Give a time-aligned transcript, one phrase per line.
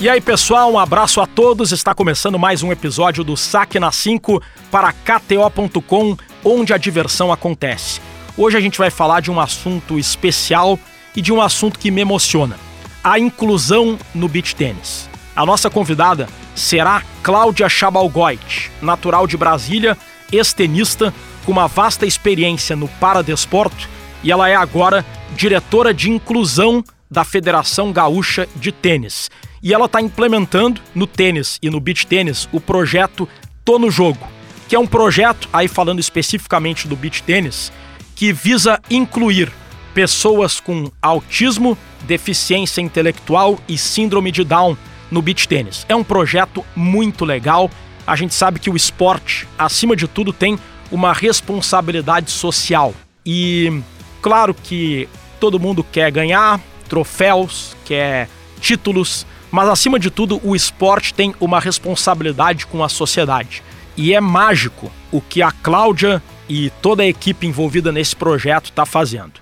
[0.00, 1.72] E aí, pessoal, um abraço a todos.
[1.72, 4.40] Está começando mais um episódio do Saque na 5
[4.70, 8.00] para KTO.com, onde a diversão acontece.
[8.36, 10.78] Hoje a gente vai falar de um assunto especial
[11.16, 12.56] e de um assunto que me emociona:
[13.02, 15.10] a inclusão no beach tênis.
[15.34, 19.98] A nossa convidada será Cláudia Chabalgoit, natural de Brasília,
[20.30, 21.12] ex-tenista,
[21.44, 23.88] com uma vasta experiência no paradesporto
[24.22, 25.04] e ela é agora
[25.34, 29.28] diretora de inclusão da Federação Gaúcha de Tênis
[29.62, 33.28] e ela está implementando no tênis e no beach tênis o projeto
[33.64, 34.26] Tô no Jogo,
[34.68, 37.72] que é um projeto, aí falando especificamente do beach tênis,
[38.14, 39.52] que visa incluir
[39.92, 44.76] pessoas com autismo, deficiência intelectual e síndrome de Down
[45.10, 45.84] no beach tênis.
[45.88, 47.70] É um projeto muito legal.
[48.06, 50.58] A gente sabe que o esporte, acima de tudo, tem
[50.90, 52.94] uma responsabilidade social.
[53.24, 53.82] E
[54.22, 58.28] claro que todo mundo quer ganhar troféus, quer
[58.60, 63.62] títulos, mas acima de tudo, o esporte tem uma responsabilidade com a sociedade.
[63.96, 68.86] E é mágico o que a Cláudia e toda a equipe envolvida nesse projeto está
[68.86, 69.32] fazendo.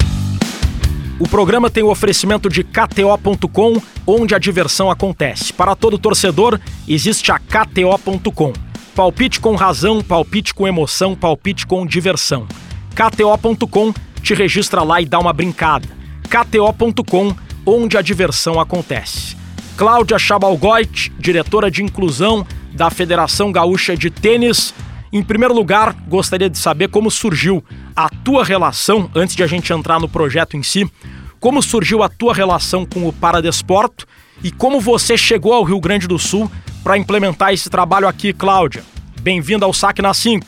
[1.19, 5.53] O programa tem o oferecimento de KTO.com, onde a diversão acontece.
[5.53, 8.53] Para todo torcedor, existe a KTO.com.
[8.95, 12.47] Palpite com razão, palpite com emoção, palpite com diversão.
[12.95, 15.89] KTO.com te registra lá e dá uma brincada.
[16.29, 19.37] KTO.com, onde a diversão acontece.
[19.77, 24.73] Cláudia Chabalgoit, diretora de inclusão da Federação Gaúcha de Tênis.
[25.13, 27.63] Em primeiro lugar, gostaria de saber como surgiu
[27.95, 30.91] a tua relação, antes de a gente entrar no projeto em si,
[31.39, 34.07] como surgiu a tua relação com o Paradesporto
[34.43, 36.51] e como você chegou ao Rio Grande do Sul
[36.83, 38.83] para implementar esse trabalho aqui, Cláudia.
[39.21, 40.47] Bem-vinda ao Saque na 5.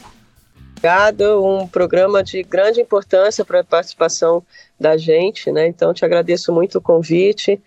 [0.78, 4.42] Obrigado, um programa de grande importância para a participação
[4.80, 5.66] da gente, né?
[5.66, 7.60] Então, te agradeço muito o convite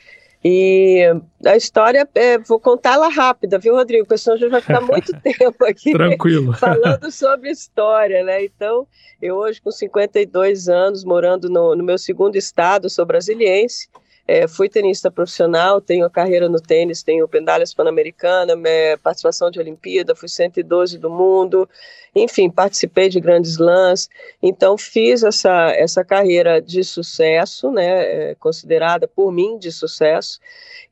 [0.44, 1.04] e
[1.46, 4.06] a história, é, vou contá-la rápida, viu, Rodrigo?
[4.06, 6.54] Porque senão a gente vai ficar muito tempo aqui Tranquilo.
[6.54, 8.44] falando sobre história, né?
[8.44, 8.88] Então,
[9.22, 13.88] eu hoje, com 52 anos, morando no, no meu segundo estado, sou brasiliense,
[14.28, 18.54] é, fui tenista profissional, tenho carreira no tênis, tenho medalhas pan-americana,
[19.02, 21.68] participação de Olimpíada, fui 112 do mundo,
[22.16, 24.10] enfim, participei de grandes lãs,
[24.42, 30.40] então fiz essa, essa carreira de sucesso, né, é, considerada por mim de sucesso,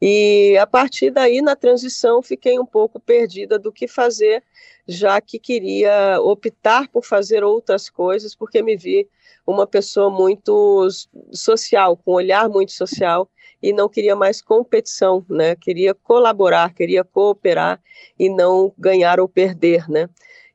[0.01, 4.43] e a partir daí, na transição, fiquei um pouco perdida do que fazer,
[4.87, 9.07] já que queria optar por fazer outras coisas, porque me vi
[9.51, 10.87] uma pessoa muito
[11.31, 13.29] social, com um olhar muito social,
[13.61, 15.55] e não queria mais competição, né?
[15.55, 17.81] Queria colaborar, queria cooperar
[18.17, 20.07] e não ganhar ou perder, né?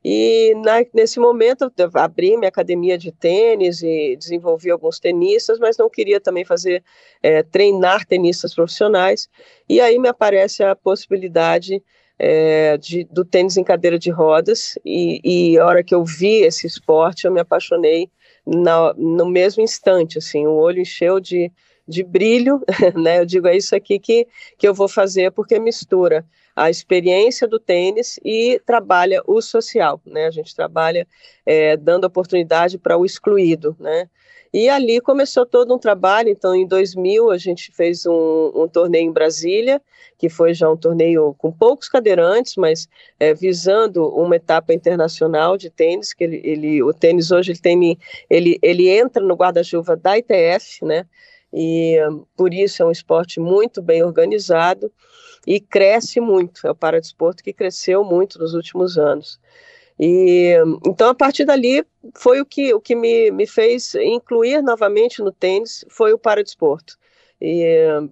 [0.03, 5.77] E na, nesse momento eu abri minha academia de tênis e desenvolvi alguns tenistas, mas
[5.77, 6.83] não queria também fazer
[7.23, 9.27] é, treinar tenistas profissionais.
[9.67, 11.81] E aí me aparece a possibilidade
[12.19, 16.43] é, de, do tênis em cadeira de rodas e, e a hora que eu vi
[16.43, 18.09] esse esporte eu me apaixonei
[18.45, 21.51] na, no mesmo instante, assim, o olho encheu de,
[21.87, 22.61] de brilho,
[22.95, 23.19] né?
[23.19, 27.59] Eu digo, é isso aqui que, que eu vou fazer, porque mistura a experiência do
[27.59, 30.25] tênis e trabalha o social, né?
[30.25, 31.07] A gente trabalha
[31.45, 34.09] é, dando oportunidade para o excluído, né?
[34.57, 36.29] E ali começou todo um trabalho.
[36.29, 39.81] Então, em 2000, a gente fez um, um torneio em Brasília,
[40.17, 42.87] que foi já um torneio com poucos cadeirantes, mas
[43.19, 47.97] é, visando uma etapa internacional de tênis, que ele, ele o tênis hoje ele tem
[48.29, 51.05] ele, ele entra no guarda-chuva da ITF, né?
[51.51, 51.97] E
[52.37, 54.89] por isso é um esporte muito bem organizado
[55.45, 56.65] e cresce muito.
[56.65, 59.37] É o paradesporto que cresceu muito nos últimos anos.
[59.99, 61.85] E então a partir dali
[62.15, 66.97] foi o que o que me, me fez incluir novamente no tênis foi o paradesporto.
[67.39, 67.65] E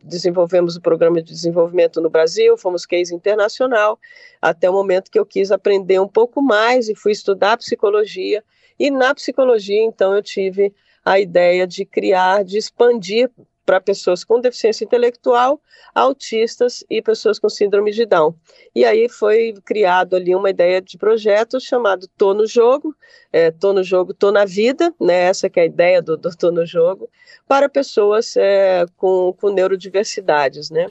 [0.04, 3.98] desenvolvemos o programa de desenvolvimento no Brasil, fomos case internacional,
[4.42, 8.44] até o momento que eu quis aprender um pouco mais e fui estudar psicologia.
[8.78, 10.74] E na psicologia, então, eu tive
[11.06, 13.30] a ideia de criar, de expandir
[13.66, 15.62] para pessoas com deficiência intelectual,
[15.94, 18.36] autistas e pessoas com síndrome de Down.
[18.76, 22.96] E aí foi criado ali uma ideia de projeto chamado Tô no Jogo,
[23.32, 25.24] é, Tô no Jogo, Tô na Vida, né?
[25.24, 27.10] essa que é a ideia do, do Tô no Jogo,
[27.48, 30.88] para pessoas é, com, com neurodiversidades, né?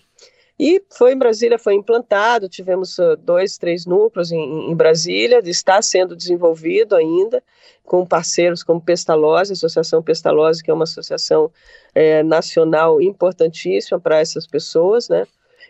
[0.64, 5.82] E foi em Brasília, foi implantado, tivemos uh, dois, três núcleos em, em, Brasília, está
[5.82, 7.42] sendo desenvolvido ainda,
[7.82, 11.50] com parceiros como Pestalozzi, Associação Pestalozzi, que é uma associação
[11.92, 15.26] é, nacional importantíssima para essas pessoas, né?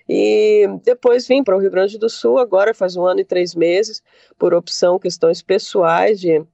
[0.07, 3.55] E depois vim para o Rio Grande do Sul, agora faz um ano e três
[3.55, 4.03] meses,
[4.39, 6.45] por opção, questões pessoais de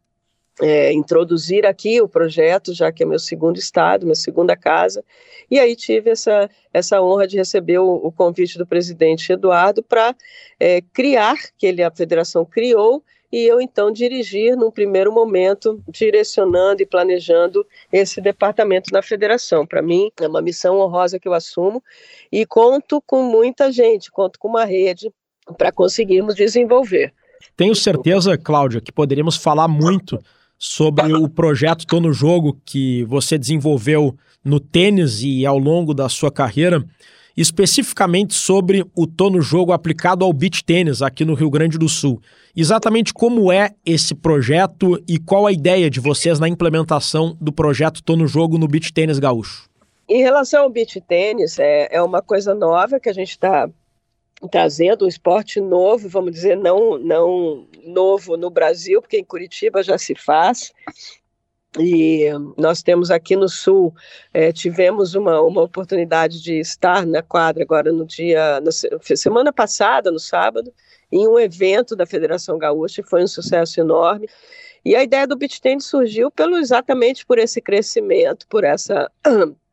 [0.60, 5.05] é, introduzir aqui o projeto, já que é meu segundo estado, minha segunda casa,
[5.50, 10.14] e aí tive essa, essa honra de receber o, o convite do presidente Eduardo para
[10.58, 16.82] é, criar, que ele, a federação criou, e eu então dirigir num primeiro momento, direcionando
[16.82, 19.66] e planejando esse departamento na federação.
[19.66, 21.82] Para mim é uma missão honrosa que eu assumo
[22.32, 25.12] e conto com muita gente, conto com uma rede
[25.58, 27.12] para conseguirmos desenvolver.
[27.56, 30.19] Tenho certeza, Cláudia, que poderíamos falar muito
[30.58, 36.08] sobre o projeto Tô no Jogo que você desenvolveu no tênis e ao longo da
[36.08, 36.84] sua carreira,
[37.37, 41.88] especificamente sobre o Tô no Jogo aplicado ao beach tênis aqui no Rio Grande do
[41.88, 42.20] Sul.
[42.56, 48.02] Exatamente como é esse projeto e qual a ideia de vocês na implementação do projeto
[48.02, 49.69] Tô no Jogo no beach tênis gaúcho?
[50.08, 53.69] Em relação ao beach tênis, é, é uma coisa nova que a gente está
[54.50, 59.99] trazendo um esporte novo, vamos dizer, não, não novo no Brasil, porque em Curitiba já
[59.99, 60.73] se faz.
[61.79, 62.26] E
[62.56, 63.94] nós temos aqui no Sul,
[64.32, 70.11] é, tivemos uma, uma oportunidade de estar na quadra agora no dia, na semana passada,
[70.11, 70.73] no sábado,
[71.12, 74.29] em um evento da Federação Gaúcha, foi um sucesso enorme.
[74.84, 79.11] E a ideia do beach tennis surgiu pelo, exatamente por esse crescimento, por essa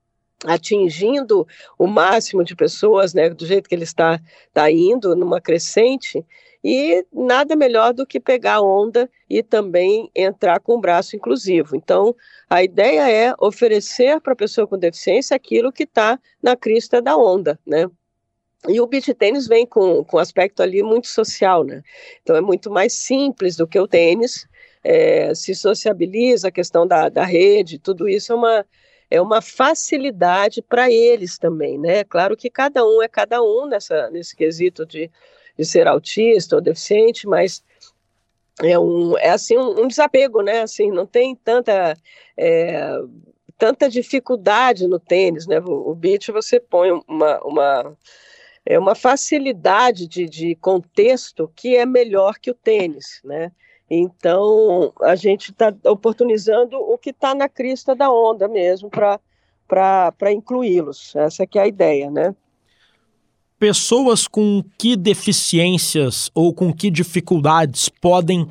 [0.46, 1.48] atingindo
[1.78, 6.26] o máximo de pessoas, né, do jeito que ele está, está indo, numa crescente,
[6.64, 11.76] e nada melhor do que pegar onda e também entrar com o braço inclusivo.
[11.76, 12.16] Então,
[12.50, 17.16] a ideia é oferecer para a pessoa com deficiência aquilo que está na crista da
[17.16, 17.88] onda, né?
[18.68, 21.84] E o beach tênis vem com, com aspecto ali muito social, né?
[22.24, 24.48] Então é muito mais simples do que o tênis,
[24.84, 28.66] é, se sociabiliza a questão da, da rede, tudo isso é uma,
[29.10, 32.04] é uma facilidade para eles também, né?
[32.04, 35.12] Claro que cada um é cada um nessa, nesse quesito de,
[35.57, 37.63] de ser autista ou deficiente, mas
[38.62, 40.62] é um é assim um, um desapego, né?
[40.62, 41.96] Assim, não tem tanta
[42.38, 42.98] é,
[43.57, 45.60] tanta dificuldade no tênis, né?
[45.60, 47.98] O, o beat você põe uma, uma
[48.66, 53.51] é uma facilidade de, de contexto que é melhor que o tênis, né?
[53.90, 61.16] Então, a gente está oportunizando o que está na crista da onda mesmo para incluí-los.
[61.16, 62.36] Essa que é a ideia, né?
[63.60, 68.50] Pessoas com que deficiências ou com que dificuldades podem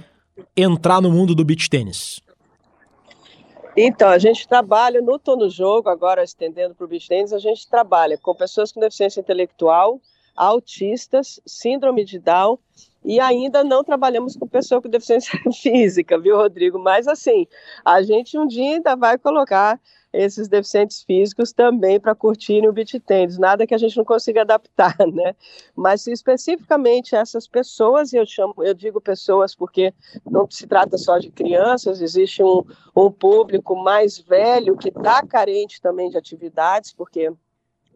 [0.57, 2.21] entrar no mundo do beach tênis?
[3.77, 7.39] Então, a gente trabalha no Tô no Jogo, agora estendendo para o beach tênis, a
[7.39, 10.01] gente trabalha com pessoas com deficiência intelectual,
[10.37, 12.59] autistas, síndrome de Down
[13.05, 16.79] e ainda não trabalhamos com pessoa com deficiência física, viu, Rodrigo?
[16.79, 17.47] Mas assim,
[17.85, 19.79] a gente um dia ainda vai colocar
[20.15, 24.43] esses deficientes físicos também para curtirem o beat tênis, nada que a gente não consiga
[24.43, 25.35] adaptar, né?
[25.75, 29.93] Mas especificamente essas pessoas, e eu chamo, eu digo pessoas porque
[30.25, 32.63] não se trata só de crianças, existe um,
[32.97, 37.33] um público mais velho que está carente também de atividades, porque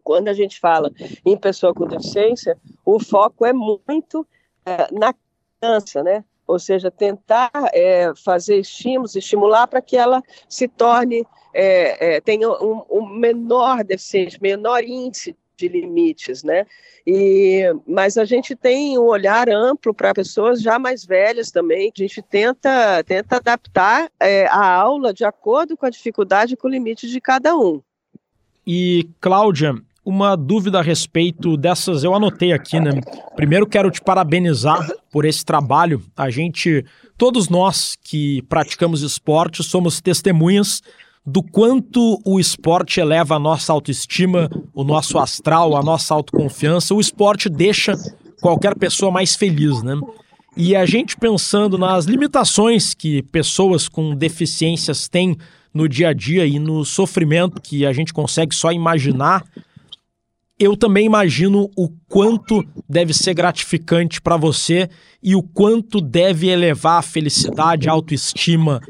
[0.03, 0.91] quando a gente fala
[1.25, 4.27] em pessoa com deficiência, o foco é muito
[4.91, 5.13] na
[5.59, 6.23] criança, né?
[6.47, 12.49] Ou seja, tentar é, fazer estímulos, estimular para que ela se torne, é, é, tenha
[12.49, 16.65] um, um, menor deficiência, menor índice de limites, né?
[17.05, 21.91] E, mas a gente tem um olhar amplo para pessoas já mais velhas também.
[21.95, 26.67] A gente tenta, tenta adaptar é, a aula de acordo com a dificuldade e com
[26.67, 27.81] o limite de cada um.
[28.65, 29.75] E, Cláudia,
[30.09, 32.99] uma dúvida a respeito dessas, eu anotei aqui, né?
[33.35, 36.01] Primeiro quero te parabenizar por esse trabalho.
[36.17, 36.83] A gente,
[37.15, 40.81] todos nós que praticamos esporte, somos testemunhas
[41.23, 46.95] do quanto o esporte eleva a nossa autoestima, o nosso astral, a nossa autoconfiança.
[46.95, 47.93] O esporte deixa
[48.41, 49.93] qualquer pessoa mais feliz, né?
[50.57, 55.37] E a gente pensando nas limitações que pessoas com deficiências têm
[55.71, 59.45] no dia a dia e no sofrimento que a gente consegue só imaginar
[60.59, 64.89] eu também imagino o quanto deve ser gratificante para você
[65.23, 68.81] e o quanto deve elevar a felicidade, a autoestima,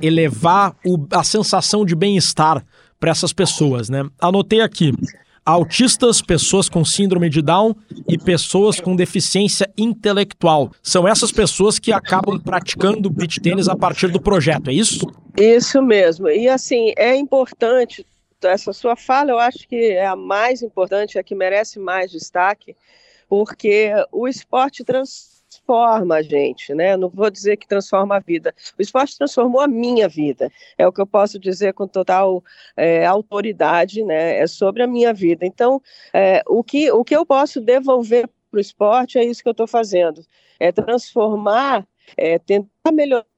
[0.00, 2.64] elevar o, a sensação de bem-estar
[2.98, 4.04] para essas pessoas, né?
[4.20, 4.92] Anotei aqui:
[5.44, 7.74] autistas, pessoas com síndrome de Down
[8.08, 10.72] e pessoas com deficiência intelectual.
[10.82, 15.06] São essas pessoas que acabam praticando beach tênis a partir do projeto, é isso?
[15.36, 16.28] Isso mesmo.
[16.28, 18.04] E assim, é importante
[18.48, 22.76] essa sua fala eu acho que é a mais importante, a que merece mais destaque,
[23.28, 26.96] porque o esporte transforma a gente, né?
[26.96, 28.54] Não vou dizer que transforma a vida.
[28.78, 30.50] O esporte transformou a minha vida.
[30.76, 32.42] É o que eu posso dizer com total
[32.76, 34.38] é, autoridade, né?
[34.38, 35.46] É sobre a minha vida.
[35.46, 35.80] Então,
[36.12, 39.52] é, o, que, o que eu posso devolver para o esporte é isso que eu
[39.52, 40.24] estou fazendo.
[40.60, 43.31] É transformar, é tentar melhorar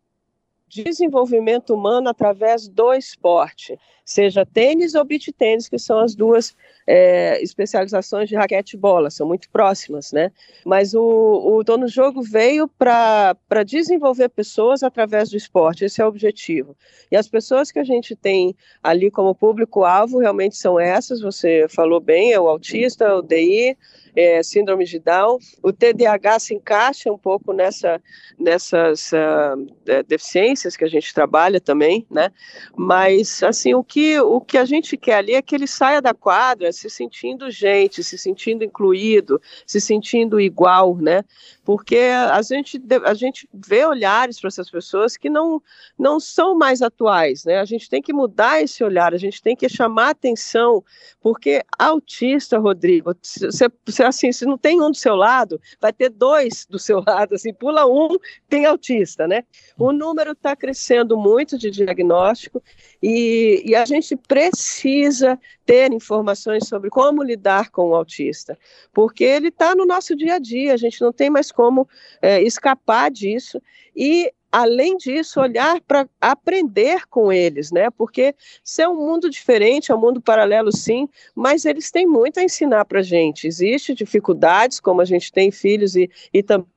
[0.69, 6.55] desenvolvimento humano através do esporte, seja tênis ou beach tênis, que são as duas
[6.87, 10.31] é, especializações de raquete e bola, são muito próximas, né?
[10.65, 16.09] Mas o, o Dono Jogo veio para desenvolver pessoas através do esporte, esse é o
[16.09, 16.77] objetivo.
[17.11, 22.01] E as pessoas que a gente tem ali como público-alvo realmente são essas, você falou
[22.01, 23.77] bem, é o autista, o DI,
[24.17, 25.39] é, síndrome de Down.
[25.63, 28.01] O TDAH se encaixa um pouco nessa,
[28.39, 32.31] nessas uh, deficiências que a gente trabalha também, né?
[32.77, 36.15] Mas, assim, o que, o que a gente quer ali é que ele saia da
[36.15, 41.25] quadra se sentindo gente, se sentindo incluído, se sentindo igual, né?
[41.65, 45.63] Porque a gente, a gente vê olhares para essas pessoas que não,
[45.99, 47.59] não são mais atuais, né?
[47.59, 50.85] A gente tem que mudar esse olhar, a gente tem que chamar atenção,
[51.21, 56.67] porque autista, Rodrigo, você, assim, se não tem um do seu lado, vai ter dois
[56.69, 58.17] do seu lado, assim, pula um,
[58.49, 59.45] tem autista, né?
[59.79, 62.63] O número está crescendo muito de diagnóstico
[63.03, 68.59] e, e a gente precisa ter informações sobre como lidar com o autista,
[68.93, 71.89] porque ele está no nosso dia a dia, a gente não tem mais como
[72.21, 73.61] é, escapar disso
[73.97, 77.91] e além disso, olhar para aprender com eles, né?
[77.91, 82.39] Porque se é um mundo diferente, é um mundo paralelo, sim, mas eles têm muito
[82.39, 83.49] a ensinar para a gente.
[83.49, 86.69] Existem dificuldades, como a gente tem filhos e, e também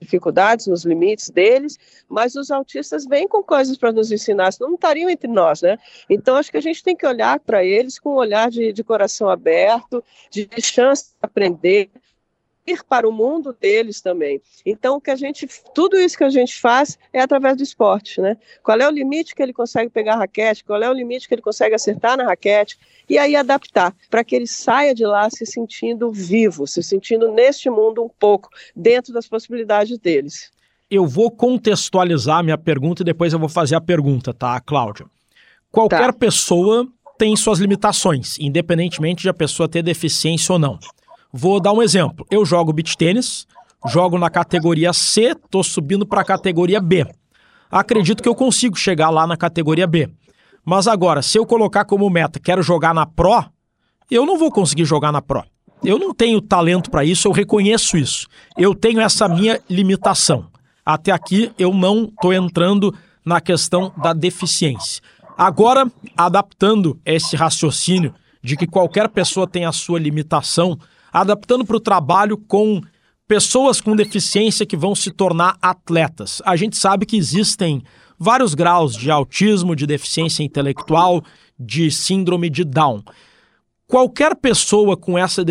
[0.00, 1.76] dificuldades nos limites deles,
[2.08, 5.76] mas os autistas vêm com coisas para nos ensinar, senão não estariam entre nós, né?
[6.08, 8.84] Então, acho que a gente tem que olhar para eles com um olhar de, de
[8.84, 11.90] coração aberto, de chance de aprender,
[12.70, 14.40] ir para o mundo deles também.
[14.64, 18.20] Então, o que a gente, tudo isso que a gente faz é através do esporte,
[18.20, 18.36] né?
[18.62, 20.64] Qual é o limite que ele consegue pegar a raquete?
[20.64, 22.78] Qual é o limite que ele consegue acertar na raquete?
[23.08, 27.68] E aí adaptar para que ele saia de lá se sentindo vivo, se sentindo neste
[27.68, 30.50] mundo um pouco dentro das possibilidades deles.
[30.90, 35.06] Eu vou contextualizar minha pergunta e depois eu vou fazer a pergunta, tá, Cláudia?
[35.70, 36.12] Qualquer tá.
[36.12, 36.86] pessoa
[37.16, 40.78] tem suas limitações, independentemente de a pessoa ter deficiência ou não.
[41.32, 42.26] Vou dar um exemplo.
[42.30, 43.46] Eu jogo beach tênis,
[43.86, 47.06] jogo na categoria C, tô subindo para a categoria B.
[47.70, 50.10] Acredito que eu consigo chegar lá na categoria B.
[50.64, 53.44] Mas agora, se eu colocar como meta, quero jogar na Pro,
[54.10, 55.44] eu não vou conseguir jogar na Pro.
[55.82, 58.26] Eu não tenho talento para isso, eu reconheço isso.
[58.56, 60.46] Eu tenho essa minha limitação.
[60.84, 62.94] Até aqui eu não estou entrando
[63.24, 65.02] na questão da deficiência.
[65.38, 70.78] Agora, adaptando esse raciocínio de que qualquer pessoa tem a sua limitação,
[71.12, 72.80] adaptando para o trabalho com
[73.26, 76.42] pessoas com deficiência que vão se tornar atletas.
[76.44, 77.82] A gente sabe que existem
[78.18, 81.22] vários graus de autismo, de deficiência intelectual,
[81.58, 83.02] de síndrome de Down.
[83.86, 85.44] Qualquer pessoa com, essa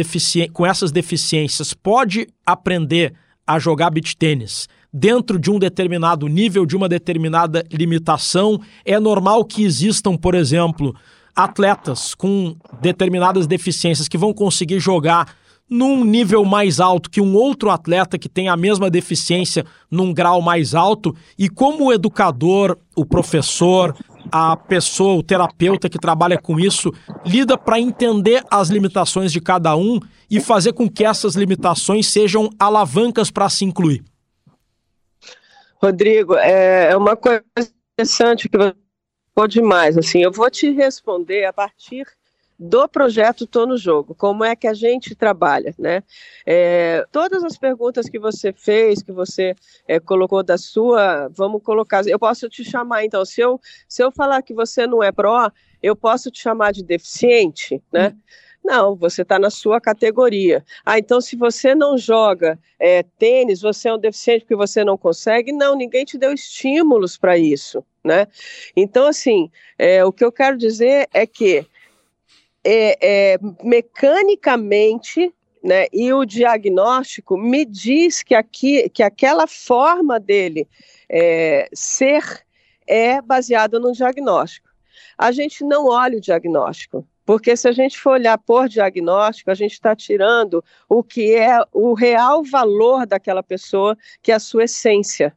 [0.53, 3.13] com essas deficiências pode aprender
[3.45, 8.59] a jogar beach tênis dentro de um determinado nível, de uma determinada limitação.
[8.83, 10.95] É normal que existam, por exemplo,
[11.35, 15.35] atletas com determinadas deficiências que vão conseguir jogar
[15.69, 20.41] num nível mais alto que um outro atleta que tem a mesma deficiência num grau
[20.41, 23.95] mais alto e como o educador, o professor,
[24.31, 26.91] a pessoa, o terapeuta que trabalha com isso
[27.25, 29.99] lida para entender as limitações de cada um
[30.29, 34.03] e fazer com que essas limitações sejam alavancas para se incluir.
[35.81, 37.43] Rodrigo, é, é uma coisa
[37.97, 38.75] interessante que você
[39.47, 39.97] demais.
[39.97, 42.05] Assim, eu vou te responder a partir
[42.59, 46.03] do projeto Tô no Jogo, como é que a gente trabalha, né?
[46.45, 49.55] É, todas as perguntas que você fez, que você
[49.87, 54.11] é, colocou da sua, vamos colocar, eu posso te chamar então, se eu, se eu
[54.11, 55.49] falar que você não é pró,
[55.81, 58.09] eu posso te chamar de deficiente, né?
[58.09, 58.19] Hum.
[58.61, 60.63] Não, você está na sua categoria.
[60.85, 64.97] Ah, então se você não joga é, tênis, você é um deficiente porque você não
[64.97, 65.53] consegue?
[65.53, 68.27] Não, ninguém te deu estímulos para isso, né?
[68.75, 71.65] Então, assim, é, o que eu quero dizer é que
[72.71, 75.33] é, é, mecanicamente,
[75.63, 80.67] né, e o diagnóstico me diz que, aqui, que aquela forma dele
[81.09, 82.45] é, ser
[82.85, 84.69] é baseada no diagnóstico.
[85.17, 89.55] A gente não olha o diagnóstico, porque se a gente for olhar por diagnóstico, a
[89.55, 94.65] gente está tirando o que é o real valor daquela pessoa, que é a sua
[94.65, 95.35] essência.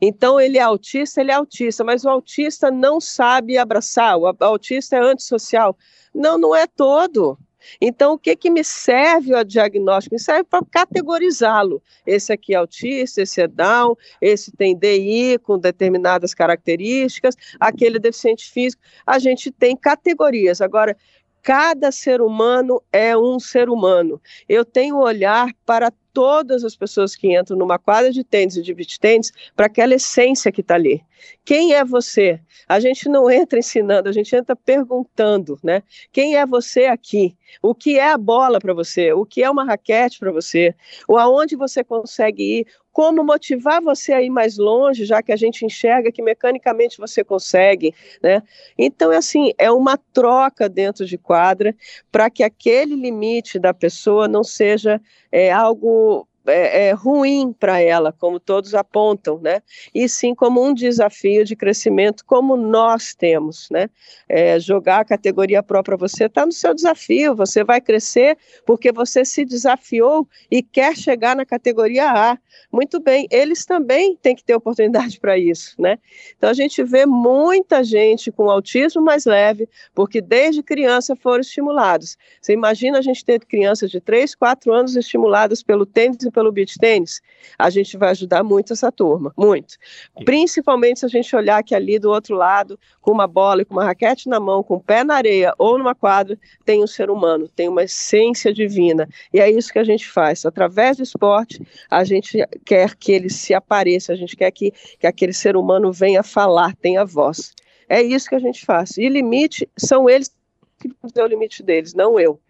[0.00, 4.96] Então, ele é autista, ele é autista, mas o autista não sabe abraçar, o autista
[4.96, 5.76] é antissocial.
[6.14, 7.38] Não, não é todo.
[7.80, 10.14] Então, o que, que me serve o diagnóstico?
[10.14, 11.82] Me serve para categorizá-lo.
[12.06, 18.00] Esse aqui é autista, esse é Down, esse tem DI com determinadas características, aquele é
[18.00, 18.82] deficiente físico.
[19.06, 20.60] A gente tem categorias.
[20.60, 20.96] Agora,
[21.42, 24.20] cada ser humano é um ser humano.
[24.48, 28.74] Eu tenho olhar para todas as pessoas que entram numa quadra de tênis e de
[28.74, 31.02] beach tênis para aquela essência que está ali.
[31.44, 32.40] Quem é você?
[32.68, 35.82] A gente não entra ensinando, a gente entra perguntando, né?
[36.12, 37.36] Quem é você aqui?
[37.62, 39.12] O que é a bola para você?
[39.12, 40.74] O que é uma raquete para você?
[41.08, 42.66] Ou aonde você consegue ir?
[42.92, 47.22] Como motivar você a ir mais longe, já que a gente enxerga que mecanicamente você
[47.22, 48.42] consegue, né?
[48.76, 51.74] Então, é assim, é uma troca dentro de quadra
[52.10, 55.00] para que aquele limite da pessoa não seja
[55.30, 59.62] é, algo so é, é ruim para ela, como todos apontam, né?
[59.94, 63.90] E sim como um desafio de crescimento, como nós temos, né?
[64.28, 69.24] É, jogar a categoria própria você está no seu desafio, você vai crescer porque você
[69.24, 72.38] se desafiou e quer chegar na categoria A.
[72.72, 75.98] Muito bem, eles também têm que ter oportunidade para isso, né?
[76.36, 82.16] Então a gente vê muita gente com autismo mais leve, porque desde criança foram estimulados.
[82.40, 86.50] Você imagina a gente ter crianças de 3, 4 anos estimuladas pelo tênis e pelo
[86.50, 87.20] beach tênis?
[87.58, 89.76] A gente vai ajudar muito essa turma, muito.
[90.24, 93.74] Principalmente se a gente olhar que ali do outro lado, com uma bola e com
[93.74, 97.10] uma raquete na mão, com o pé na areia ou numa quadra, tem um ser
[97.10, 99.08] humano, tem uma essência divina.
[99.32, 100.46] E é isso que a gente faz.
[100.46, 101.60] Através do esporte,
[101.90, 105.92] a gente quer que ele se apareça, a gente quer que, que aquele ser humano
[105.92, 107.52] venha falar, tenha voz.
[107.88, 108.96] É isso que a gente faz.
[108.96, 110.30] E limite, são eles
[110.78, 112.40] que dão o limite deles, não eu.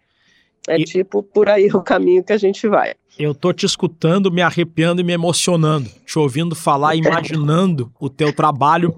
[0.67, 0.83] É e...
[0.83, 2.93] tipo por aí o caminho que a gente vai.
[3.17, 8.33] Eu tô te escutando, me arrepiando e me emocionando, te ouvindo falar, imaginando o teu
[8.33, 8.95] trabalho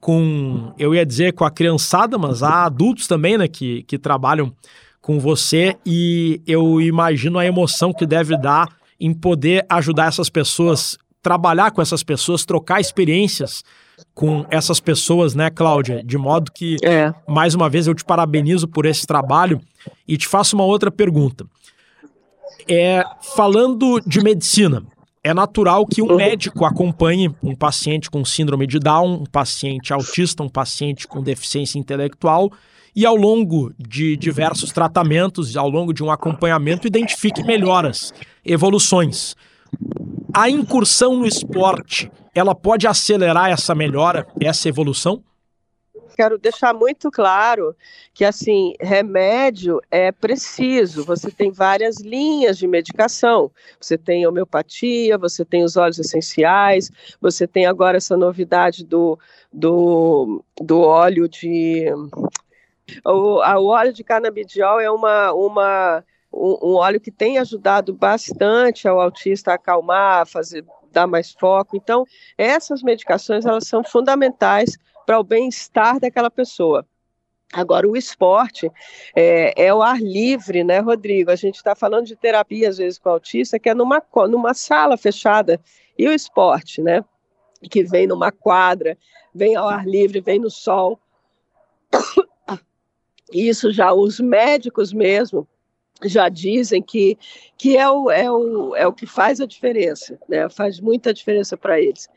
[0.00, 4.54] com, eu ia dizer com a criançada, mas há adultos também, né, que, que trabalham
[5.00, 8.68] com você e eu imagino a emoção que deve dar
[9.00, 13.64] em poder ajudar essas pessoas, trabalhar com essas pessoas, trocar experiências
[14.14, 16.02] com essas pessoas, né, Cláudia?
[16.04, 17.12] De modo que, é.
[17.26, 19.60] mais uma vez, eu te parabenizo por esse trabalho
[20.06, 21.46] e te faço uma outra pergunta.
[22.68, 24.82] É, falando de medicina,
[25.22, 30.42] é natural que um médico acompanhe um paciente com síndrome de Down, um paciente autista,
[30.42, 32.50] um paciente com deficiência intelectual
[32.94, 38.12] e ao longo de diversos tratamentos, ao longo de um acompanhamento, identifique melhoras,
[38.44, 39.36] evoluções.
[40.34, 45.22] A incursão no esporte, ela pode acelerar essa melhora, essa evolução?
[46.18, 47.76] quero deixar muito claro
[48.12, 51.04] que assim remédio é preciso.
[51.04, 53.52] Você tem várias linhas de medicação.
[53.80, 59.16] Você tem homeopatia, você tem os óleos essenciais, você tem agora essa novidade do,
[59.52, 61.86] do, do óleo de
[63.04, 67.92] o, a, o óleo de canabidiol é uma, uma, um, um, óleo que tem ajudado
[67.92, 71.76] bastante ao autista a acalmar, fazer, dar mais foco.
[71.76, 72.04] Então,
[72.36, 76.86] essas medicações elas são fundamentais para o bem-estar daquela pessoa.
[77.52, 78.70] Agora, o esporte
[79.16, 81.30] é, é, o ar livre, né, Rodrigo?
[81.30, 84.98] A gente está falando de terapia, às vezes, com autista, que é numa, numa sala
[84.98, 85.58] fechada.
[85.96, 87.02] E o esporte, né?
[87.70, 88.98] Que vem numa quadra,
[89.34, 91.00] vem ao ar livre, vem no sol.
[93.32, 95.48] Isso já os médicos mesmo
[96.04, 97.18] já dizem que,
[97.56, 100.48] que é, o, é, o, é o que faz a diferença, né?
[100.48, 102.08] faz muita diferença para eles.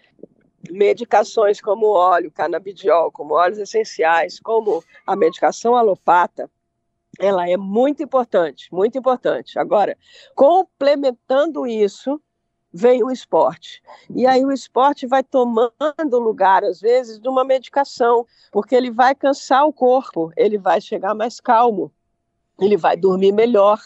[0.70, 6.50] Medicações como óleo, canabidiol, como óleos essenciais, como a medicação alopata,
[7.20, 9.58] ela é muito importante, muito importante.
[9.58, 9.98] Agora,
[10.36, 12.22] complementando isso,
[12.72, 13.82] vem o esporte.
[14.16, 19.14] E aí o esporte vai tomando lugar, às vezes, de uma medicação, porque ele vai
[19.14, 21.92] cansar o corpo, ele vai chegar mais calmo,
[22.62, 23.80] ele vai dormir melhor.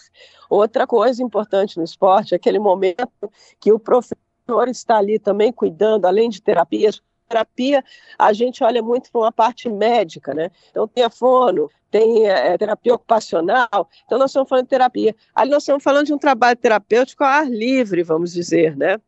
[0.50, 6.06] Outra coisa importante no esporte é aquele momento que o professor está ali também cuidando,
[6.06, 7.84] além de terapias, terapia,
[8.18, 10.52] a gente olha muito para uma parte médica, né?
[10.70, 15.16] Então tem a fono, tem é, terapia ocupacional, então nós estamos falando de terapia.
[15.34, 19.00] Ali nós estamos falando de um trabalho terapêutico ao ar livre, vamos dizer, né?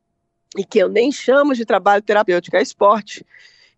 [0.58, 3.26] E que eu nem chamo de trabalho terapêutico, é esporte.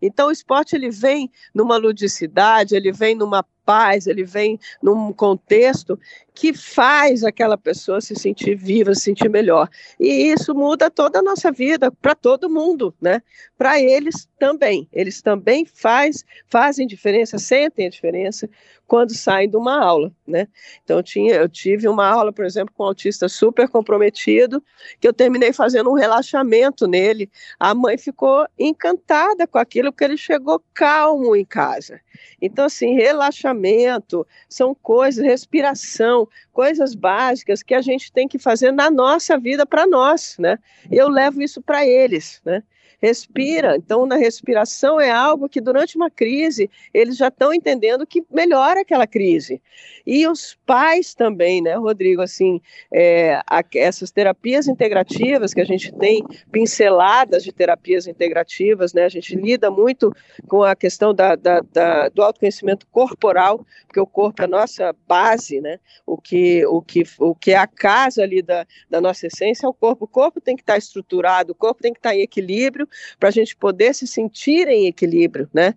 [0.00, 5.98] Então o esporte ele vem numa ludicidade, ele vem numa paz, ele vem num contexto
[6.34, 9.68] que faz aquela pessoa se sentir viva, se sentir melhor.
[9.98, 13.22] E isso muda toda a nossa vida, para todo mundo, né?
[13.58, 14.88] Para eles também.
[14.92, 18.48] Eles também faz, fazem diferença, sentem a diferença
[18.86, 20.48] quando saem de uma aula, né?
[20.82, 24.60] Então tinha, eu tive uma aula, por exemplo, com um autista super comprometido,
[24.98, 27.30] que eu terminei fazendo um relaxamento nele.
[27.58, 32.00] A mãe ficou encantada com aquilo, porque ele chegou calmo em casa.
[32.40, 38.90] Então, assim, relaxamento são coisas, respiração, coisas básicas que a gente tem que fazer na
[38.90, 40.58] nossa vida para nós, né?
[40.90, 42.62] Eu levo isso para eles, né?
[43.00, 43.76] Respira.
[43.76, 48.80] Então, na respiração é algo que durante uma crise eles já estão entendendo que melhora
[48.82, 49.60] aquela crise.
[50.06, 52.20] E os pais também, né, Rodrigo?
[52.22, 52.60] Assim,
[52.92, 59.04] é, a, essas terapias integrativas que a gente tem pinceladas de terapias integrativas, né?
[59.04, 60.12] A gente lida muito
[60.48, 64.94] com a questão da, da, da, do autoconhecimento corporal, porque o corpo é a nossa
[65.06, 65.78] base, né?
[66.04, 69.68] O que, o que, o que é a casa ali da, da nossa essência é
[69.68, 70.04] o corpo.
[70.04, 73.32] O corpo tem que estar estruturado, o corpo tem que estar em equilíbrio para a
[73.32, 75.74] gente poder se sentir em equilíbrio, né?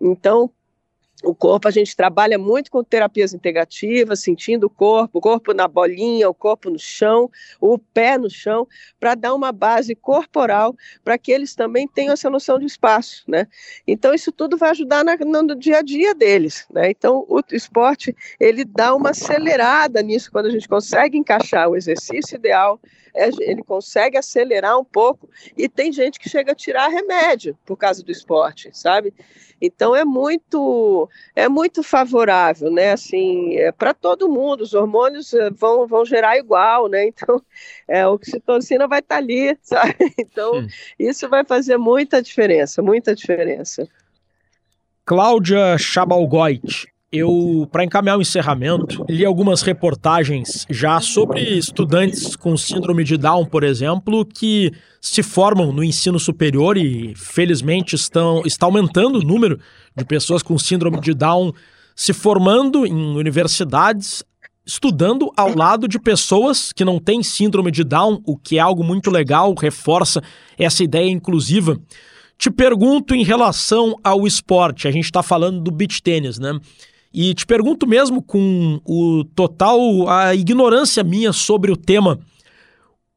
[0.00, 0.50] Então,
[1.24, 5.66] o corpo, a gente trabalha muito com terapias integrativas, sentindo o corpo, o corpo na
[5.66, 8.66] bolinha, o corpo no chão, o pé no chão,
[9.00, 13.46] para dar uma base corporal para que eles também tenham essa noção de espaço, né?
[13.86, 16.90] Então, isso tudo vai ajudar na, no dia a dia deles, né?
[16.90, 22.36] Então, o esporte, ele dá uma acelerada nisso, quando a gente consegue encaixar o exercício
[22.36, 22.80] ideal,
[23.14, 27.76] é, ele consegue acelerar um pouco, e tem gente que chega a tirar remédio por
[27.76, 29.14] causa do esporte, sabe?
[29.60, 32.92] Então é muito é muito favorável, né?
[32.92, 34.62] Assim, é para todo mundo.
[34.62, 37.04] Os hormônios eh, vão, vão gerar igual, né?
[37.14, 37.40] Então,
[37.86, 39.96] é, a oxitocina vai estar tá ali, sabe?
[40.18, 40.66] Então, hum.
[40.98, 43.88] isso vai fazer muita diferença, muita diferença.
[45.04, 53.04] Cláudia Chabalgoit, eu, para encaminhar o encerramento, li algumas reportagens já sobre estudantes com síndrome
[53.04, 59.18] de Down, por exemplo, que se formam no ensino superior e, felizmente, estão, está aumentando
[59.18, 59.60] o número
[59.96, 61.52] de pessoas com síndrome de Down
[61.94, 64.24] se formando em universidades,
[64.66, 68.82] estudando ao lado de pessoas que não têm síndrome de Down, o que é algo
[68.82, 70.22] muito legal, reforça
[70.58, 71.78] essa ideia inclusiva.
[72.36, 76.58] Te pergunto em relação ao esporte, a gente está falando do beach tênis, né?
[77.14, 82.18] E te pergunto mesmo com o total a ignorância minha sobre o tema,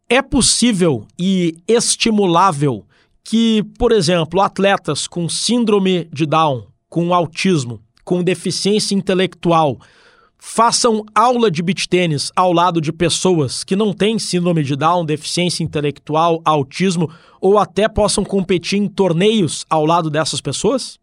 [0.07, 2.85] é possível e estimulável
[3.23, 9.79] que, por exemplo, atletas com síndrome de Down, com autismo, com deficiência intelectual,
[10.37, 15.05] façam aula de beach tênis ao lado de pessoas que não têm síndrome de Down,
[15.05, 20.99] deficiência intelectual, autismo, ou até possam competir em torneios ao lado dessas pessoas?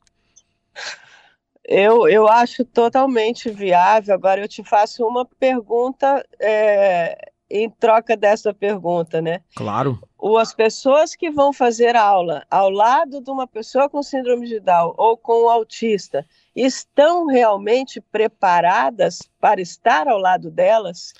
[1.66, 4.14] Eu, eu acho totalmente viável.
[4.14, 9.40] Agora eu te faço uma pergunta é, em troca dessa pergunta, né?
[9.54, 9.98] Claro.
[10.18, 14.60] Ou as pessoas que vão fazer aula ao lado de uma pessoa com síndrome de
[14.60, 21.14] Down ou com um autista estão realmente preparadas para estar ao lado delas?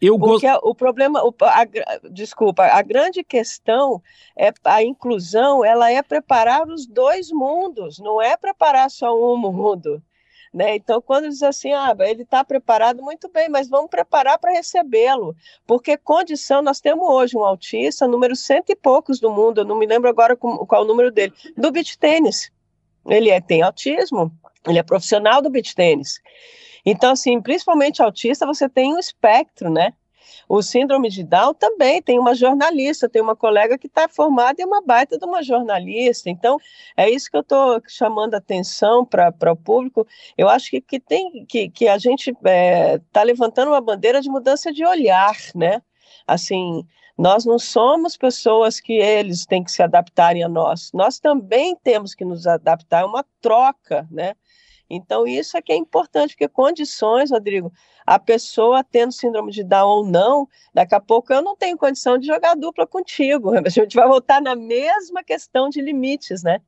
[0.00, 0.60] Eu Porque gost...
[0.62, 1.64] o problema, o, a,
[2.10, 4.02] desculpa, a grande questão
[4.36, 10.02] é a inclusão, ela é preparar os dois mundos, não é preparar só um mundo.
[10.52, 10.76] Né?
[10.76, 15.34] Então, quando diz assim, ah, ele está preparado, muito bem, mas vamos preparar para recebê-lo,
[15.66, 19.76] porque condição, nós temos hoje um autista, número cento e poucos do mundo, eu não
[19.76, 22.50] me lembro agora qual o número dele, do beach tênis.
[23.06, 24.32] Ele é, tem autismo,
[24.66, 26.20] ele é profissional do beach tênis.
[26.86, 29.92] Então, assim, principalmente autista, você tem um espectro, né?
[30.48, 34.62] O síndrome de Down também tem uma jornalista, tem uma colega que está formada e
[34.62, 36.30] é uma baita de uma jornalista.
[36.30, 36.58] Então,
[36.96, 40.06] é isso que eu estou chamando a atenção para o público.
[40.38, 44.20] Eu acho que, que, tem, que, que a gente está é, tá levantando uma bandeira
[44.20, 45.82] de mudança de olhar, né?
[46.24, 46.86] Assim,
[47.18, 50.90] nós não somos pessoas que eles têm que se adaptarem a nós.
[50.92, 54.34] Nós também temos que nos adaptar, é uma troca, né?
[54.88, 57.72] Então, isso é que é importante, porque condições, Rodrigo,
[58.06, 62.16] a pessoa tendo síndrome de Down ou não, daqui a pouco eu não tenho condição
[62.18, 63.50] de jogar dupla contigo.
[63.66, 66.60] A gente vai voltar na mesma questão de limites, né?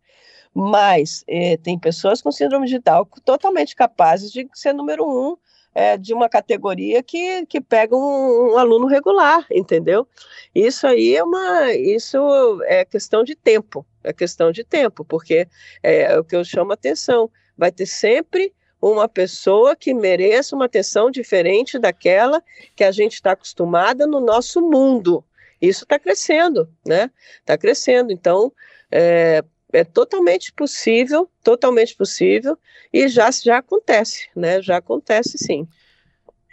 [0.53, 5.37] Mas eh, tem pessoas com síndrome de Down totalmente capazes de ser número um
[5.75, 10.09] é, de uma categoria que, que pega um, um, aluno regular, entendeu?
[10.53, 12.19] Isso aí é uma, isso
[12.65, 15.47] é questão de tempo, é questão de tempo, porque
[15.81, 20.55] é, é o que eu chamo a atenção vai ter sempre uma pessoa que mereça
[20.55, 22.41] uma atenção diferente daquela
[22.77, 25.25] que a gente está acostumada no nosso mundo.
[25.61, 27.11] Isso está crescendo, né?
[27.41, 28.13] Está crescendo.
[28.13, 28.53] Então,
[28.91, 29.43] é,
[29.73, 32.57] é, totalmente possível, totalmente possível,
[32.93, 34.63] e já, já acontece, né?
[34.63, 35.67] Já acontece sim.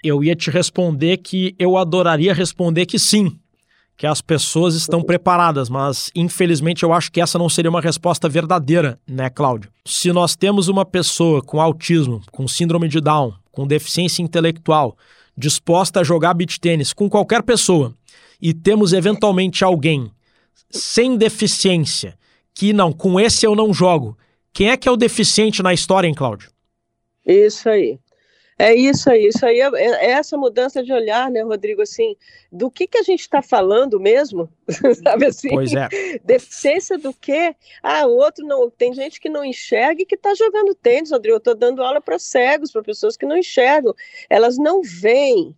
[0.04, 3.40] Eu ia te responder que eu adoraria responder que sim,
[3.98, 8.28] que as pessoas estão preparadas, mas infelizmente eu acho que essa não seria uma resposta
[8.28, 9.72] verdadeira, né, Cláudio?
[9.86, 14.98] Se nós temos uma pessoa com autismo, com síndrome de Down, com deficiência intelectual,
[15.38, 17.94] disposta a jogar beach tênis com qualquer pessoa,
[18.42, 20.12] e temos eventualmente alguém
[20.70, 22.18] sem deficiência
[22.54, 24.18] que não, com esse eu não jogo.
[24.54, 26.50] Quem é que é o deficiente na história, hein, Cláudio?
[27.26, 28.00] Isso aí.
[28.58, 31.82] É isso aí, isso aí é, é, essa mudança de olhar, né, Rodrigo?
[31.82, 32.16] Assim,
[32.50, 34.50] do que que a gente está falando mesmo?
[35.04, 35.50] Sabe assim?
[35.50, 35.90] Pois é.
[36.24, 37.54] Deficiência do quê?
[37.84, 38.70] Ah, o outro não.
[38.70, 41.36] Tem gente que não enxerga e que está jogando tênis, Rodrigo.
[41.36, 43.94] Eu estou dando aula para cegos, para pessoas que não enxergam.
[44.30, 45.54] Elas não veem,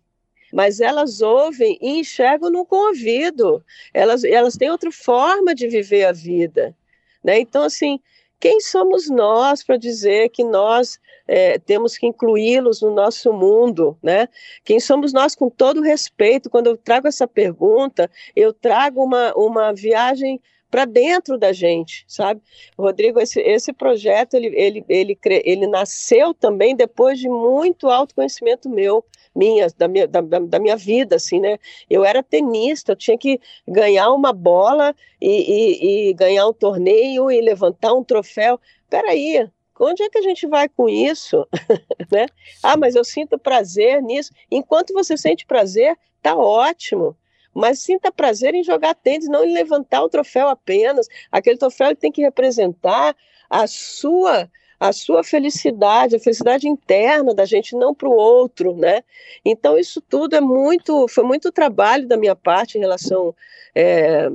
[0.52, 3.64] mas elas ouvem e enxergam no com ouvido.
[3.94, 6.74] Elas, elas têm outra forma de viver a vida.
[7.22, 7.38] Né?
[7.38, 8.00] Então, assim,
[8.40, 14.28] quem somos nós para dizer que nós é, temos que incluí-los no nosso mundo, né?
[14.64, 16.48] Quem somos nós com todo respeito?
[16.48, 22.42] Quando eu trago essa pergunta, eu trago uma, uma viagem para dentro da gente, sabe?
[22.78, 29.04] Rodrigo, esse, esse projeto, ele, ele, ele, ele nasceu também depois de muito autoconhecimento meu,
[29.34, 31.58] minha, da minha, da, da, minha vida, assim, né?
[31.88, 37.30] Eu era tenista, eu tinha que ganhar uma bola e, e, e ganhar um torneio
[37.30, 38.60] e levantar um troféu.
[38.90, 39.48] Peraí,
[39.80, 41.46] onde é que a gente vai com isso?
[42.12, 42.26] né?
[42.62, 44.32] Ah, mas eu sinto prazer nisso.
[44.50, 47.16] Enquanto você sente prazer, tá ótimo
[47.54, 51.08] mas sinta prazer em jogar tênis, não em levantar o troféu apenas.
[51.30, 53.16] Aquele troféu tem que representar
[53.48, 59.02] a sua a sua felicidade, a felicidade interna da gente, não para o outro, né?
[59.44, 63.34] Então isso tudo é muito, foi muito trabalho da minha parte em relação
[63.74, 64.28] é,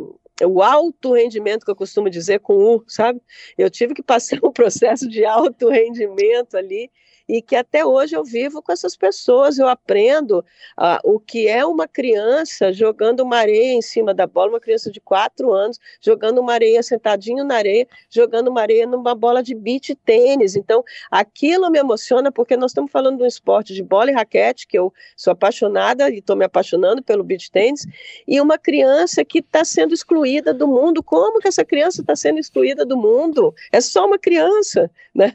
[0.45, 3.21] o alto rendimento que eu costumo dizer com U, sabe?
[3.57, 6.91] Eu tive que passar um processo de alto rendimento ali
[7.27, 10.39] e que até hoje eu vivo com essas pessoas, eu aprendo
[10.77, 14.91] uh, o que é uma criança jogando uma areia em cima da bola, uma criança
[14.91, 19.55] de quatro anos jogando uma areia sentadinho na areia, jogando uma areia numa bola de
[19.55, 20.55] beach tênis.
[20.55, 24.67] Então, aquilo me emociona porque nós estamos falando de um esporte de bola e raquete,
[24.67, 27.85] que eu sou apaixonada e estou me apaixonando pelo beach tênis,
[28.27, 31.01] e uma criança que está sendo excluída do mundo.
[31.01, 33.53] Como que essa criança está sendo excluída do mundo?
[33.71, 35.31] É só uma criança, né?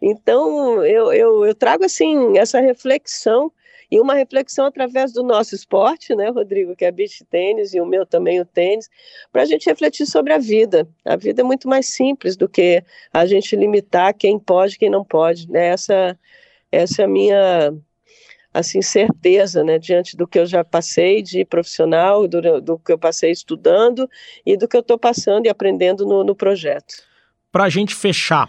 [0.00, 3.50] Então, eu, eu eu, eu trago assim essa reflexão
[3.90, 7.86] e uma reflexão através do nosso esporte, né, Rodrigo, que é beach tênis e o
[7.86, 8.88] meu também o tênis,
[9.30, 10.88] para a gente refletir sobre a vida.
[11.04, 12.82] A vida é muito mais simples do que
[13.12, 15.50] a gente limitar quem pode, quem não pode.
[15.50, 15.68] Né?
[15.68, 16.18] Essa,
[16.72, 17.72] essa é a minha
[18.52, 22.98] assim certeza, né, diante do que eu já passei de profissional, do, do que eu
[22.98, 24.08] passei estudando
[24.46, 27.02] e do que eu estou passando e aprendendo no, no projeto.
[27.50, 28.48] Para a gente fechar,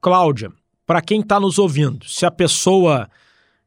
[0.00, 0.52] Cláudia,
[0.92, 3.08] para quem está nos ouvindo, se a pessoa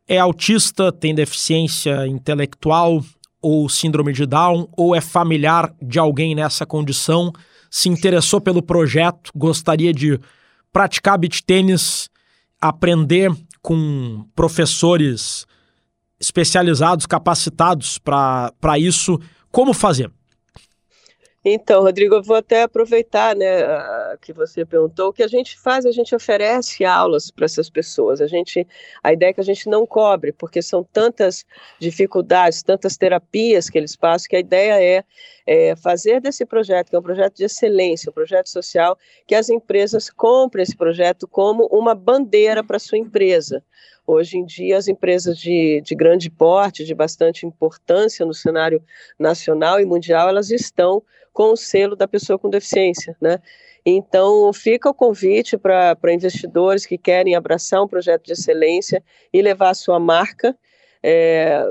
[0.07, 3.03] é autista, tem deficiência intelectual
[3.41, 7.33] ou síndrome de Down, ou é familiar de alguém nessa condição,
[7.67, 10.19] se interessou pelo projeto, gostaria de
[10.71, 12.11] praticar beach tênis,
[12.61, 15.47] aprender com professores
[16.19, 19.19] especializados, capacitados para isso,
[19.51, 20.11] como fazer?
[21.47, 23.45] Então, Rodrigo, eu vou até aproveitar, né,
[24.19, 25.09] que você perguntou.
[25.09, 28.19] O que a gente faz, a gente oferece aulas para essas pessoas.
[28.19, 28.67] A gente,
[29.03, 31.45] a ideia é que a gente não cobre, porque são tantas
[31.77, 35.03] dificuldades, tantas terapias que eles passam, que a ideia é,
[35.45, 39.47] é fazer desse projeto, que é um projeto de excelência, um projeto social, que as
[39.47, 43.63] empresas comprem esse projeto como uma bandeira para sua empresa.
[44.07, 48.81] Hoje em dia, as empresas de, de grande porte, de bastante importância no cenário
[49.19, 51.03] nacional e mundial, elas estão
[51.35, 53.39] com o selo da pessoa com deficiência, né?
[53.85, 59.71] Então, fica o convite para investidores que querem abraçar um projeto de excelência e levar
[59.71, 60.57] a sua marca
[61.03, 61.61] é,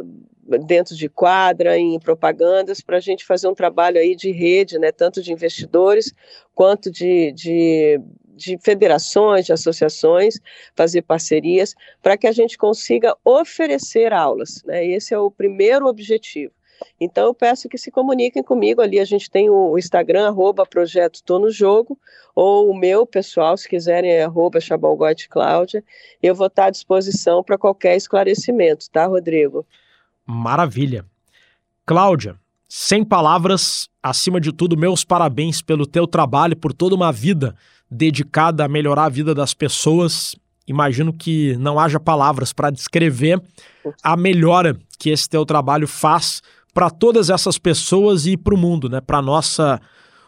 [0.67, 4.93] dentro de quadra, em propagandas, para a gente fazer um trabalho aí de rede, né,
[4.93, 6.13] tanto de investidores
[6.55, 7.99] quanto de, de,
[8.37, 10.39] de federações, de associações,
[10.77, 14.63] fazer parcerias, para que a gente consiga oferecer aulas.
[14.65, 16.53] Né, esse é o primeiro objetivo.
[17.01, 18.99] Então eu peço que se comuniquem comigo ali.
[18.99, 21.99] A gente tem o Instagram, arroba projeto Tô no Jogo,
[22.35, 24.59] ou o meu pessoal, se quiserem, é arroba
[25.29, 25.85] Cláudia.
[26.23, 29.67] Eu vou estar à disposição para qualquer esclarecimento, tá, Rodrigo?
[30.27, 31.05] Maravilha.
[31.87, 32.37] Cláudia,
[32.69, 37.55] sem palavras, acima de tudo, meus parabéns pelo teu trabalho, por toda uma vida
[37.91, 40.35] dedicada a melhorar a vida das pessoas.
[40.67, 43.41] Imagino que não haja palavras para descrever
[44.03, 46.43] a melhora que esse teu trabalho faz
[46.75, 49.01] para todas essas pessoas e para o mundo, né?
[49.01, 49.81] Para nossa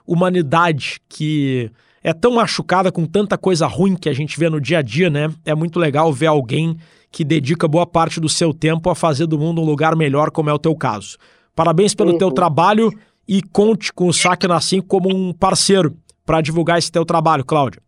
[0.07, 1.71] humanidade que
[2.03, 5.11] é tão machucada com tanta coisa ruim que a gente vê no dia a dia,
[5.11, 5.29] né?
[5.45, 6.79] É muito legal ver alguém
[7.11, 10.49] que dedica boa parte do seu tempo a fazer do mundo um lugar melhor, como
[10.49, 11.19] é o teu caso.
[11.55, 12.19] Parabéns pelo uhum.
[12.19, 12.93] teu trabalho
[13.27, 17.83] e conte com o Saque Nassim como um parceiro para divulgar esse teu trabalho, Cláudia.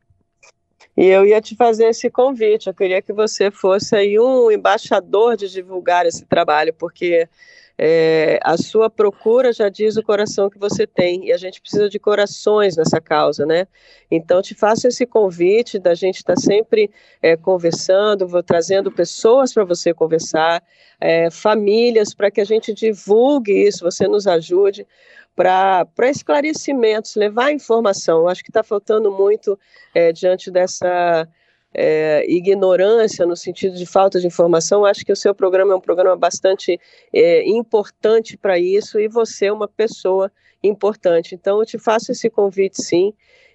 [0.97, 5.37] E eu ia te fazer esse convite, eu queria que você fosse aí um embaixador
[5.37, 7.29] de divulgar esse trabalho, porque
[7.81, 11.89] é, a sua procura já diz o coração que você tem, e a gente precisa
[11.89, 13.69] de corações nessa causa, né?
[14.11, 16.91] Então, te faço esse convite da gente estar tá sempre
[17.23, 20.61] é, conversando, vou trazendo pessoas para você conversar,
[21.01, 24.85] é, famílias, para que a gente divulgue isso, você nos ajude
[25.37, 28.23] para esclarecimentos, levar informação.
[28.23, 29.57] Eu acho que está faltando muito
[29.95, 31.29] é, diante dessa
[31.75, 35.81] é, ignorância, no sentido de falta de informação, acho que o seu programa é um
[35.81, 36.81] programa bastante
[37.13, 40.31] é, importante para isso e você é uma pessoa
[40.63, 41.35] importante.
[41.35, 43.13] Então, eu te faço esse convite, sim,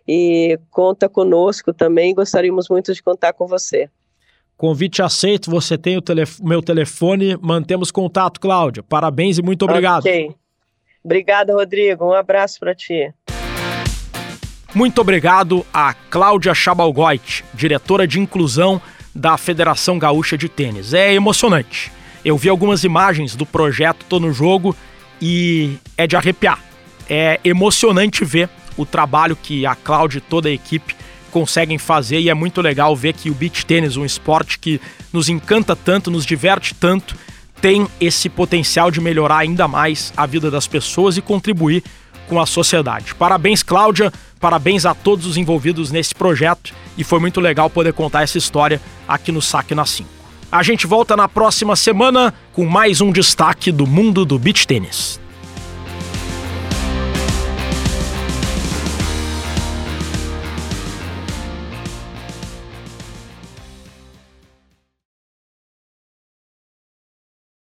[0.08, 2.14] e conta conosco também.
[2.14, 3.90] Gostaríamos muito de contar com você.
[4.56, 8.84] Convite aceito, você tem o telef meu telefone, mantemos contato, Cláudia.
[8.84, 10.02] Parabéns e muito obrigado.
[10.02, 10.34] Ok.
[11.04, 12.06] Obrigada, Rodrigo.
[12.06, 13.14] Um abraço para ti.
[14.74, 18.82] Muito obrigado a Cláudia Chabalgoit, diretora de inclusão
[19.14, 20.96] da Federação Gaúcha de Tênis.
[20.96, 21.92] É emocionante.
[22.26, 24.76] Eu vi algumas imagens do projeto Tô no Jogo
[25.22, 26.60] e é de arrepiar.
[27.08, 30.96] É emocionante ver o trabalho que a Cláudia e toda a equipe
[31.30, 34.82] conseguem fazer e é muito legal ver que o beach tênis, um esporte que
[35.12, 37.16] nos encanta tanto, nos diverte tanto,
[37.62, 41.84] tem esse potencial de melhorar ainda mais a vida das pessoas e contribuir
[42.34, 43.14] com a sociedade.
[43.14, 48.24] Parabéns, Cláudia, parabéns a todos os envolvidos nesse projeto e foi muito legal poder contar
[48.24, 50.10] essa história aqui no Saque na 5.
[50.52, 55.22] A gente volta na próxima semana com mais um destaque do mundo do beach tênis.